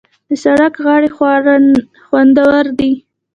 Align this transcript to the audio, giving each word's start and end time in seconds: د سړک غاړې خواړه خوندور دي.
د 0.29 0.31
سړک 0.43 0.73
غاړې 0.85 1.09
خواړه 1.15 1.55
خوندور 2.05 2.65
دي. 2.79 2.91